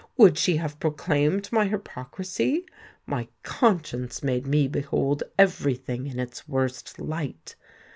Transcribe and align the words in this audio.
would 0.17 0.35
she 0.35 0.57
have 0.57 0.79
proclaimed 0.79 1.47
my 1.51 1.65
hypocrisy? 1.67 2.65
My 3.05 3.27
conscience 3.43 4.23
made 4.23 4.47
me 4.47 4.67
behold 4.67 5.21
every 5.37 5.75
thing 5.75 6.07
in 6.07 6.17
its 6.17 6.47
worst 6.47 6.97
light. 6.97 7.55